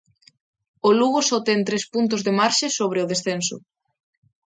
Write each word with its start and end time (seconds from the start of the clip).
O 0.87 0.89
Lugo 0.99 1.19
só 1.29 1.37
ten 1.47 1.59
tres 1.67 1.83
puntos 1.93 2.21
de 2.25 2.31
marxe 2.39 2.67
sobre 2.77 2.99
o 3.03 3.09
descenso. 3.11 3.57